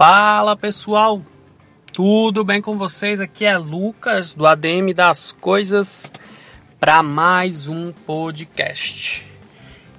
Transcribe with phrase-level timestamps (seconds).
[0.00, 1.20] Fala pessoal,
[2.02, 3.20] tudo bem com vocês?
[3.20, 6.10] Aqui é Lucas do ADM das Coisas
[6.80, 9.26] para mais um podcast.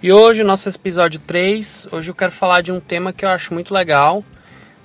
[0.02, 3.54] E hoje, nosso episódio 3, hoje eu quero falar de um tema que eu acho
[3.54, 4.24] muito legal.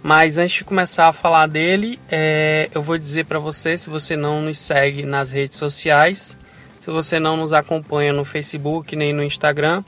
[0.03, 4.15] Mas antes de começar a falar dele, é, eu vou dizer para você, se você
[4.15, 6.37] não nos segue nas redes sociais,
[6.83, 9.83] se você não nos acompanha no Facebook nem no Instagram,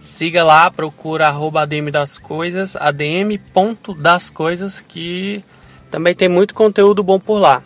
[0.00, 5.42] Siga lá, procura arroba ADM das coisas, ADM ponto das coisas, que
[5.90, 7.62] também tem muito conteúdo bom por lá.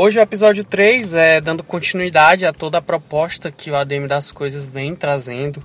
[0.00, 4.30] Hoje o episódio 3 é dando continuidade a toda a proposta que o ADM das
[4.30, 5.60] coisas vem trazendo,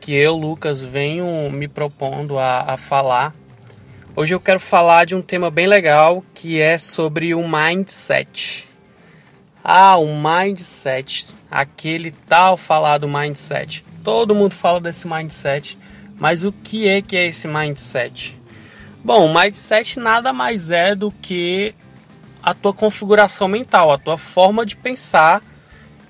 [0.00, 3.34] que eu, Lucas, venho me propondo a, a falar.
[4.16, 8.66] Hoje eu quero falar de um tema bem legal que é sobre o mindset.
[9.62, 13.84] Ah, o mindset, aquele tal falado mindset.
[14.02, 15.76] Todo mundo fala desse mindset,
[16.18, 18.37] mas o que é que é esse mindset?
[19.02, 21.74] Bom, mindset nada mais é do que
[22.42, 25.42] a tua configuração mental, a tua forma de pensar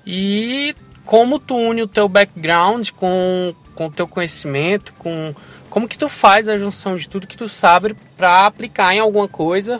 [0.05, 5.33] e como tu une o teu background com com o teu conhecimento, com
[5.69, 9.27] como que tu faz a junção de tudo que tu sabe para aplicar em alguma
[9.27, 9.79] coisa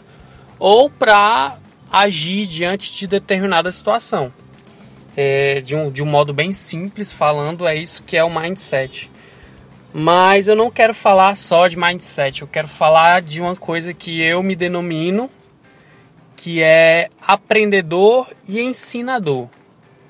[0.57, 1.57] ou para
[1.91, 4.31] agir diante de determinada situação
[5.21, 9.11] é, de, um, de um modo bem simples falando, é isso que é o mindset.
[9.94, 14.22] Mas eu não quero falar só de mindset, eu quero falar de uma coisa que
[14.22, 15.30] eu me denomino,
[16.36, 19.48] que é aprendedor e ensinador.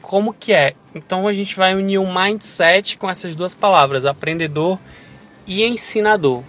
[0.02, 0.74] Como que é?
[0.94, 4.78] Então a gente vai unir o mindset com essas duas palavras, aprendedor
[5.48, 6.44] e ensinador.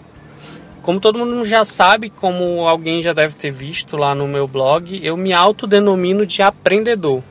[0.82, 4.98] Como todo mundo já sabe, como alguém já deve ter visto lá no meu blog,
[5.04, 7.22] eu me autodenomino de aprendedor.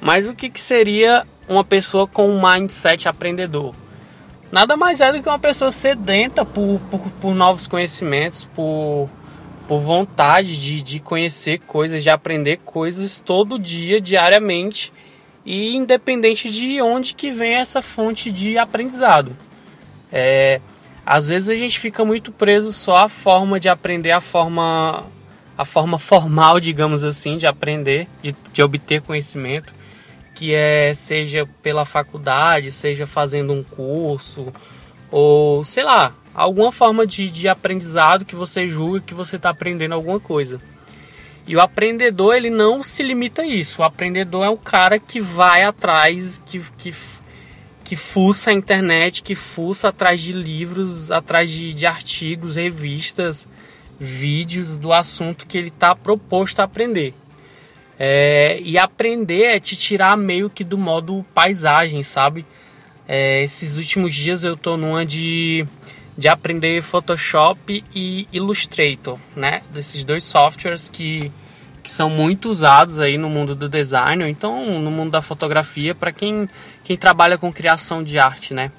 [0.00, 3.74] Mas o que, que seria uma pessoa com um mindset aprendedor?
[4.54, 9.10] Nada mais é do que uma pessoa sedenta por, por, por novos conhecimentos, por,
[9.66, 14.92] por vontade de, de conhecer coisas, de aprender coisas todo dia, diariamente,
[15.44, 19.36] e independente de onde que vem essa fonte de aprendizado.
[20.12, 20.60] É,
[21.04, 25.02] às vezes a gente fica muito preso só à forma de aprender, a forma,
[25.58, 29.74] a forma formal, digamos assim, de aprender, de, de obter conhecimento
[30.34, 34.52] que é seja pela faculdade, seja fazendo um curso,
[35.10, 39.94] ou sei lá, alguma forma de, de aprendizado que você julga que você está aprendendo
[39.94, 40.60] alguma coisa.
[41.46, 43.82] E o aprendedor, ele não se limita a isso.
[43.82, 46.92] O aprendedor é o cara que vai atrás, que, que,
[47.84, 53.46] que fuça a internet, que fuça atrás de livros, atrás de, de artigos, revistas,
[54.00, 57.14] vídeos do assunto que ele está proposto a aprender.
[57.98, 62.44] É, e aprender é te tirar meio que do modo paisagem, sabe?
[63.06, 65.66] É, esses últimos dias eu tô numa de,
[66.16, 69.62] de aprender Photoshop e Illustrator, né?
[69.72, 71.30] Desses dois softwares que,
[71.82, 75.94] que são muito usados aí no mundo do design, ou então no mundo da fotografia,
[75.94, 76.48] para quem,
[76.82, 78.72] quem trabalha com criação de arte, né?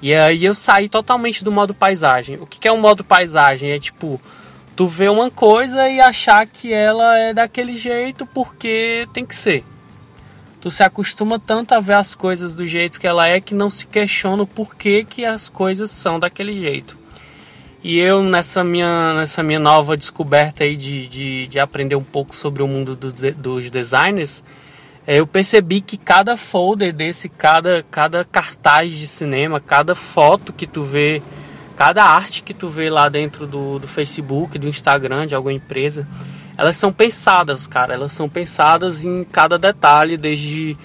[0.00, 2.36] E aí eu saí totalmente do modo paisagem.
[2.40, 3.72] O que, que é o modo paisagem?
[3.72, 4.20] É tipo
[4.78, 9.64] tu vê uma coisa e achar que ela é daquele jeito porque tem que ser.
[10.60, 13.70] Tu se acostuma tanto a ver as coisas do jeito que ela é que não
[13.70, 16.96] se questiona o porquê que as coisas são daquele jeito.
[17.82, 22.36] E eu, nessa minha, nessa minha nova descoberta aí de, de, de aprender um pouco
[22.36, 24.44] sobre o mundo do, dos designers,
[25.04, 30.68] é, eu percebi que cada folder desse, cada, cada cartaz de cinema, cada foto que
[30.68, 31.20] tu vê
[31.78, 36.04] Cada arte que tu vê lá dentro do, do Facebook, do Instagram, de alguma empresa,
[36.56, 37.94] elas são pensadas, cara.
[37.94, 40.76] Elas são pensadas em cada detalhe, desde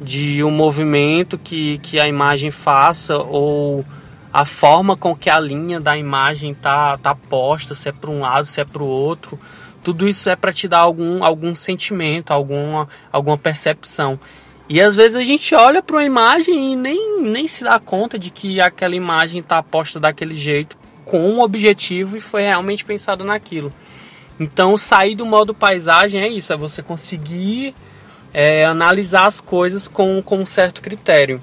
[0.00, 3.84] de um movimento que, que a imagem faça ou
[4.32, 8.20] a forma com que a linha da imagem tá, tá posta, se é para um
[8.20, 9.38] lado, se é para o outro.
[9.84, 14.18] Tudo isso é para te dar algum, algum sentimento, alguma, alguma percepção.
[14.68, 18.18] E às vezes a gente olha para uma imagem e nem, nem se dá conta
[18.18, 20.76] de que aquela imagem está posta daquele jeito,
[21.06, 23.72] com um objetivo e foi realmente pensado naquilo.
[24.38, 27.74] Então, sair do modo paisagem é isso, é você conseguir
[28.32, 31.42] é, analisar as coisas com, com um certo critério.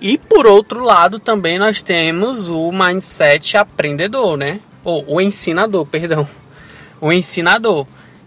[0.00, 4.60] E por outro lado, também nós temos o mindset aprendedor, né?
[4.84, 6.28] Ou o ensinador, perdão.
[7.00, 7.86] o ensinador,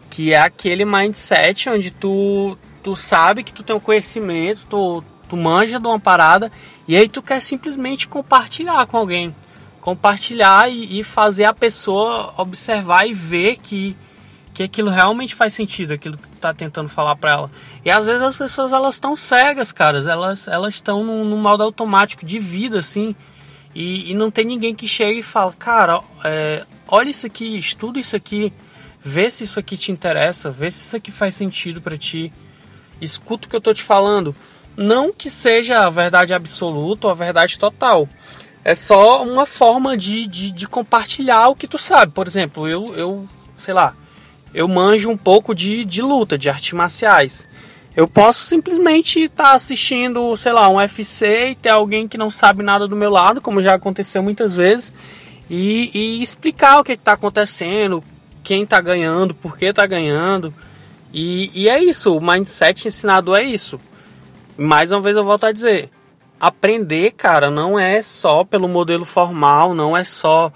[0.10, 5.38] que é aquele mindset onde tu, tu sabe que tu tem um conhecimento, tu, tu
[5.38, 6.52] manja de uma parada
[6.88, 9.36] e aí tu quer simplesmente compartilhar com alguém.
[9.80, 13.96] Compartilhar e, e fazer a pessoa observar e ver que,
[14.54, 17.52] que aquilo realmente faz sentido, aquilo que tu tá tentando falar para ela.
[17.86, 21.64] E às vezes as pessoas elas estão cegas, caras, elas elas estão num, num modo
[21.64, 23.16] automático de vida assim.
[23.74, 28.00] E, e, não tem ninguém que chegue e fala, cara, é, olha isso aqui, estuda
[28.00, 28.52] isso aqui,
[29.00, 32.34] vê se isso aqui te interessa, vê se isso aqui faz sentido para ti,
[33.02, 34.36] escuta o que eu tô te falando.
[34.76, 38.08] Não que seja a verdade absoluta ou a verdade total.
[38.64, 42.12] É só uma forma de, de, de compartilhar o que tu sabe.
[42.12, 43.94] Por exemplo, eu, eu sei lá,
[44.54, 47.48] eu manjo um pouco de, de luta, de artes marciais.
[47.96, 52.32] Eu posso simplesmente estar tá assistindo, sei lá, um UFC e ter alguém que não
[52.32, 54.94] sabe nada do meu lado, como já aconteceu muitas vezes,
[55.50, 58.04] e, e explicar o que está acontecendo,
[58.44, 60.54] quem está ganhando, por que está ganhando.
[61.14, 63.80] E, e é isso, o mindset ensinado é isso
[64.60, 65.90] mais uma vez eu volto a dizer,
[66.40, 70.52] aprender, cara, não é só pelo modelo formal, não é só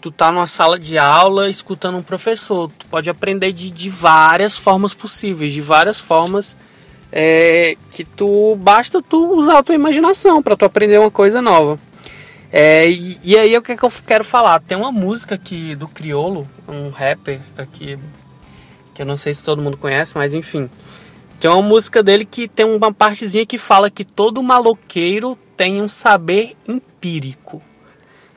[0.00, 2.70] tu tá numa sala de aula escutando um professor.
[2.78, 6.56] Tu pode aprender de, de várias formas possíveis, de várias formas
[7.10, 11.78] é, que tu basta tu usar a tua imaginação para tu aprender uma coisa nova.
[12.52, 14.60] É, e, e, aí o que, é que eu quero falar?
[14.60, 17.98] Tem uma música aqui do Criolo, um rapper aqui
[18.96, 20.70] que eu não sei se todo mundo conhece, mas enfim.
[21.38, 25.86] Tem uma música dele que tem uma partezinha que fala que todo maloqueiro tem um
[25.86, 27.62] saber empírico.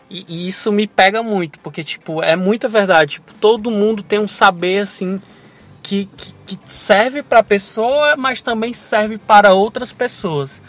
[0.10, 3.14] E, e, isso me pega muito, porque, tipo, é muita verdade.
[3.14, 5.22] Tipo, todo mundo tem um saber, assim,
[5.82, 10.62] que, que, que serve para a pessoa, mas também serve para outras pessoas.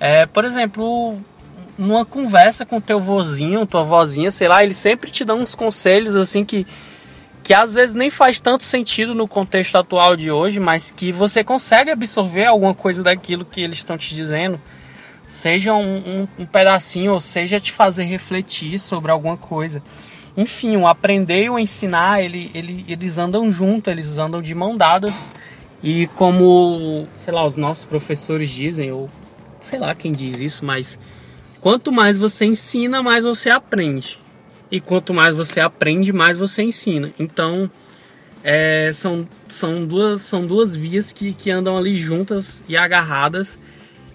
[0.00, 1.16] É, por exemplo,
[1.78, 6.16] numa conversa com teu vozinho, tua vozinha, sei lá, ele sempre te dá uns conselhos,
[6.16, 6.66] assim, que
[7.46, 11.44] que às vezes nem faz tanto sentido no contexto atual de hoje, mas que você
[11.44, 14.60] consegue absorver alguma coisa daquilo que eles estão te dizendo,
[15.24, 19.80] seja um, um, um, pedacinho, ou seja te fazer refletir sobre alguma coisa.
[20.36, 24.76] Enfim, o aprender e o ensinar, ele, ele, eles andam juntos, eles andam de mão
[24.76, 25.30] dadas.
[25.80, 29.08] E como, sei lá, os nossos professores dizem, ou
[29.62, 30.98] sei lá quem diz isso, mas
[31.60, 34.25] quanto mais você ensina, mais você aprende
[34.70, 37.12] e quanto mais você aprende, mais você ensina.
[37.18, 37.70] Então,
[38.42, 43.58] é, são, são, duas, são duas vias que, que andam ali juntas e agarradas.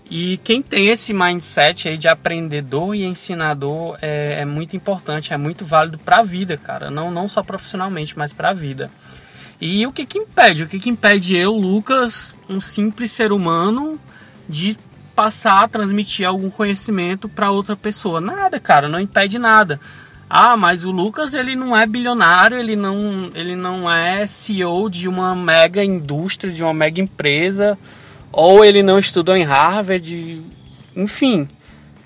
[0.10, 5.38] E quem tem esse mindset aí de aprendedor e ensinador é, é muito importante, é
[5.38, 6.92] muito válido para a vida, cara.
[6.92, 8.92] Não, não só profissionalmente, mas para a vida.
[9.60, 10.64] E o que, que impede?
[10.64, 14.00] O que, que impede eu, Lucas, um simples ser humano,
[14.50, 14.78] de
[15.16, 18.20] passar a transmitir algum conhecimento para outra pessoa?
[18.20, 19.80] Nada, cara, não impede nada.
[20.34, 25.10] Ah, mas o Lucas ele não é bilionário, ele não, ele não é CEO de
[25.10, 27.78] uma mega indústria, de uma mega empresa,
[28.32, 30.42] ou ele não estudou em Harvard,
[30.96, 31.50] enfim.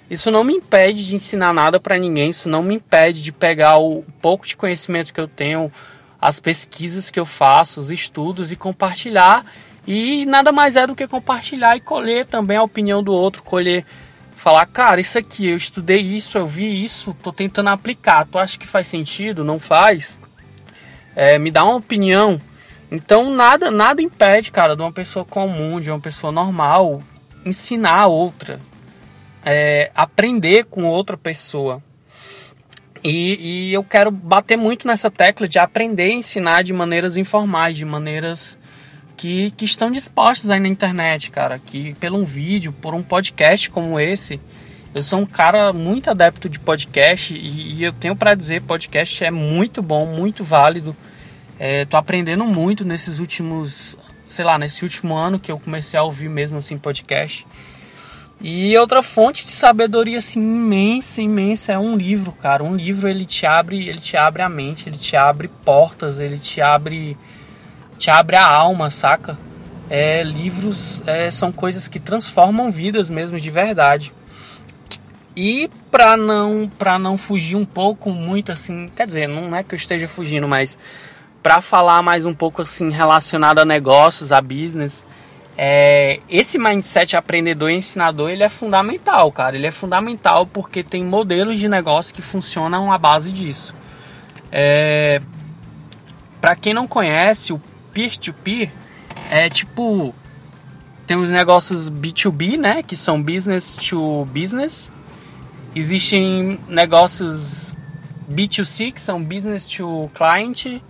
[0.10, 3.78] Isso não me impede de ensinar nada para ninguém, isso não me impede de pegar
[3.78, 5.72] o pouco de conhecimento que eu tenho,
[6.20, 9.46] as pesquisas que eu faço, os estudos e compartilhar.
[9.86, 13.86] E nada mais é do que compartilhar e colher também a opinião do outro, colher
[14.46, 18.28] falar, cara, isso aqui, eu estudei isso, eu vi isso, tô tentando aplicar.
[18.28, 19.44] Tu acha que faz sentido?
[19.44, 20.20] Não faz?
[21.16, 22.40] É, me dá uma opinião.
[22.92, 27.02] Então nada, nada impede, cara, de uma pessoa comum, de uma pessoa normal,
[27.44, 28.60] ensinar a outra,
[29.44, 31.82] é, aprender com outra pessoa.
[33.04, 37.76] E, e eu quero bater muito nessa tecla de aprender e ensinar de maneiras informais,
[37.76, 38.60] de maneiras
[39.16, 41.60] que, que estão dispostos aí na internet, cara.
[41.60, 44.40] Que pelo um vídeo, por um podcast como esse.
[44.94, 49.24] Eu sou um cara muito adepto de podcast e, e eu tenho para dizer, podcast
[49.26, 50.96] é muito bom, muito válido.
[51.60, 56.04] É, tô aprendendo muito nesses últimos, sei lá, nesse último ano que eu comecei a
[56.04, 57.46] ouvir mesmo assim podcast.
[58.42, 62.64] E outra fonte de sabedoria assim imensa, imensa é um livro, cara.
[62.64, 66.38] Um livro ele te abre, ele te abre a mente, ele te abre portas, ele
[66.38, 67.18] te abre
[67.98, 69.38] te abre a alma, saca?
[69.90, 74.12] É, livros é, são coisas que transformam vidas mesmo de verdade.
[75.36, 79.76] E para não para não fugir um pouco muito assim, quer dizer, não é que
[79.76, 80.78] eu esteja fugindo, mas
[81.44, 85.06] para falar mais um pouco assim relacionado a negócios, a business,
[85.58, 89.56] é, esse mindset aprendedor e ensinador ele é fundamental, cara.
[89.56, 93.76] Ele é fundamental porque tem modelos de negócio que funcionam à base disso.
[94.52, 95.22] É,
[96.42, 97.62] para quem não conhece, o
[97.96, 98.70] peer-to-peer
[99.32, 100.14] é tipo.
[101.08, 102.84] Tem os negócios B2B, né?
[102.84, 104.92] Que são business to business.
[105.76, 107.76] Existem negócios
[108.30, 110.82] B2C, que são business to client.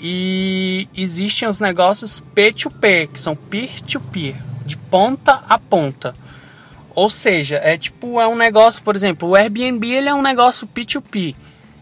[0.00, 6.14] E existem os negócios P2P, que são peer-to-peer, de ponta a ponta.
[6.94, 10.66] Ou seja, é tipo, é um negócio, por exemplo, o Airbnb ele é um negócio
[10.66, 11.34] P2P.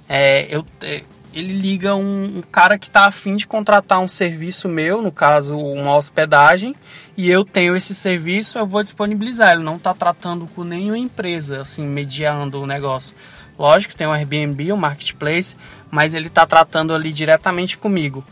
[0.09, 1.02] É, eu, é,
[1.35, 5.59] ele liga um, um cara que está afim de contratar um serviço meu, no caso
[5.59, 6.76] uma hospedagem,
[7.17, 9.53] e eu tenho esse serviço, eu vou disponibilizar.
[9.53, 13.17] Ele não está tratando com nenhuma empresa, assim, mediando o negócio.
[13.59, 15.57] Lógico, tem o Airbnb, o Marketplace,
[15.91, 18.25] mas ele está tratando ali diretamente comigo.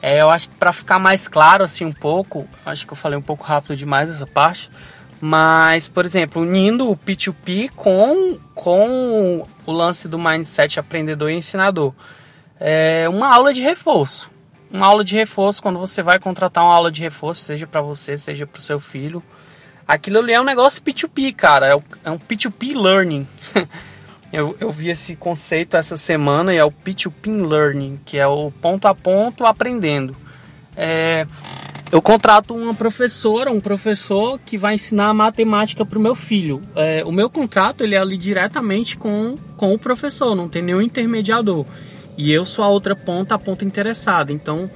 [0.00, 3.16] É, eu acho que para ficar mais claro assim um pouco, acho que eu falei
[3.16, 4.68] um pouco rápido demais essa parte,
[5.20, 11.94] mas, por exemplo, unindo o P2P com, com o lance do mindset aprendedor e ensinador
[12.64, 14.30] é uma aula de reforço.
[14.70, 18.16] Uma aula de reforço, quando você vai contratar uma aula de reforço, seja para você,
[18.16, 19.22] seja para o seu filho,
[19.86, 21.74] aquilo ali é um negócio P2P, cara.
[21.74, 23.26] É, é um P2P learning.
[24.32, 28.52] eu, eu vi esse conceito essa semana e é o P2P learning, que é o
[28.52, 30.16] ponto a ponto aprendendo.
[30.76, 31.26] É,
[31.90, 36.62] eu contrato uma professora, um professor que vai ensinar matemática para o meu filho.
[36.76, 40.80] É, o meu contrato ele é ali diretamente com, com o professor, não tem nenhum
[40.80, 41.66] intermediador.
[42.16, 44.32] E eu sou a outra ponta, a ponta interessada.
[44.32, 44.70] Então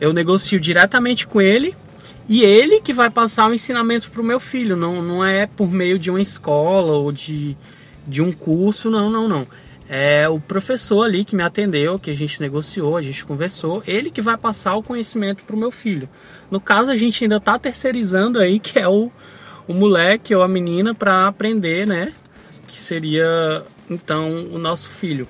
[0.00, 1.74] eu negocio diretamente com ele
[2.28, 4.76] e ele que vai passar o ensinamento para o meu filho.
[4.76, 7.56] Não, não é por meio de uma escola ou de,
[8.06, 9.46] de um curso, não, não, não.
[9.86, 14.10] É o professor ali que me atendeu, que a gente negociou, a gente conversou, ele
[14.10, 16.08] que vai passar o conhecimento para o meu filho.
[16.50, 19.12] No caso, a gente ainda está terceirizando aí, que é o,
[19.68, 22.12] o moleque ou a menina para aprender, né?
[22.66, 25.28] Que seria então o nosso filho.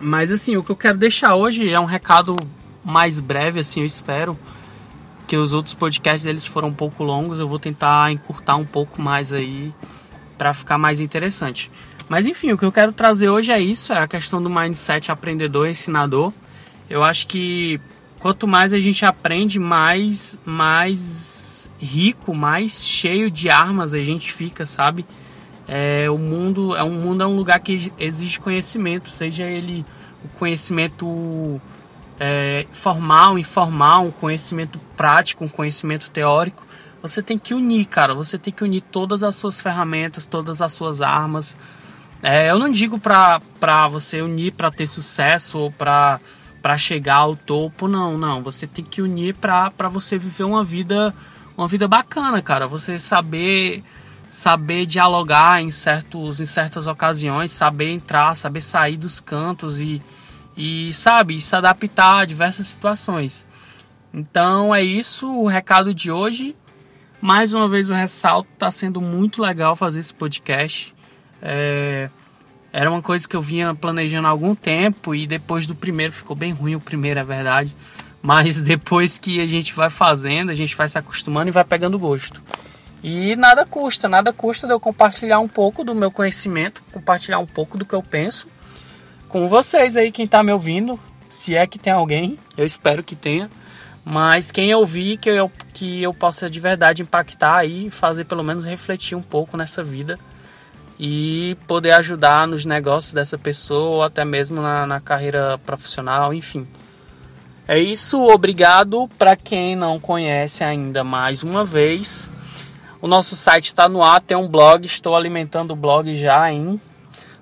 [0.00, 2.34] Mas assim, o que eu quero deixar hoje é um recado
[2.84, 4.38] mais breve, assim, eu espero.
[5.26, 9.00] Que os outros podcasts eles foram um pouco longos, eu vou tentar encurtar um pouco
[9.00, 9.72] mais aí
[10.36, 11.70] para ficar mais interessante.
[12.08, 15.10] Mas enfim, o que eu quero trazer hoje é isso, é a questão do mindset
[15.10, 16.32] aprendedor ensinador.
[16.90, 17.80] Eu acho que
[18.20, 24.66] quanto mais a gente aprende, mais mais rico, mais cheio de armas a gente fica,
[24.66, 25.04] sabe?
[25.66, 29.84] É, o mundo é um mundo é um lugar que exige conhecimento, seja ele
[30.24, 31.60] o conhecimento
[32.18, 36.62] é, formal, informal, um conhecimento prático, um conhecimento teórico.
[37.02, 38.14] Você tem que unir, cara.
[38.14, 41.56] Você tem que unir todas as suas ferramentas, todas as suas armas.
[42.22, 46.18] É, eu não digo pra, pra você unir para ter sucesso ou pra,
[46.62, 48.42] pra chegar ao topo, não, não.
[48.42, 51.14] Você tem que unir pra, pra você viver uma vida,
[51.58, 52.66] uma vida bacana, cara.
[52.66, 53.84] Você saber
[54.34, 60.02] saber dialogar em, certos, em certas ocasiões, saber entrar, saber sair dos cantos e,
[60.56, 63.46] e sabe, se adaptar a diversas situações.
[64.12, 66.56] Então é isso o recado de hoje.
[67.20, 70.92] Mais uma vez eu ressalto, está sendo muito legal fazer esse podcast.
[71.40, 72.10] É,
[72.72, 76.34] era uma coisa que eu vinha planejando há algum tempo e depois do primeiro ficou
[76.34, 77.74] bem ruim o primeiro, é verdade.
[78.20, 81.96] Mas depois que a gente vai fazendo, a gente vai se acostumando e vai pegando
[82.00, 82.42] gosto.
[83.04, 87.46] E nada custa, nada custa de eu compartilhar um pouco do meu conhecimento, compartilhar um
[87.46, 88.48] pouco do que eu penso
[89.34, 90.98] com vocês aí, quem está me ouvindo.
[91.28, 93.50] Se é que tem alguém, eu espero que tenha.
[94.04, 98.64] Mas quem ouvir, que eu, que eu possa de verdade impactar aí, fazer pelo menos
[98.64, 100.20] refletir um pouco nessa vida
[101.00, 106.64] e poder ajudar nos negócios dessa pessoa ou até mesmo na, na carreira profissional, enfim.
[107.66, 112.30] É isso, obrigado para quem não conhece ainda mais uma vez.
[113.04, 116.80] O nosso site está no ar, tem um blog, estou alimentando o blog já em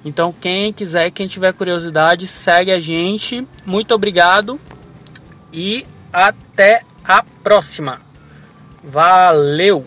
[0.05, 3.45] Então quem quiser, quem tiver curiosidade, segue a gente.
[3.67, 4.61] Muito obrigado
[5.53, 8.01] e até a próxima.
[8.85, 9.85] Valeu!